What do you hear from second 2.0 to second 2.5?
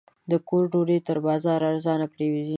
پرېوځي.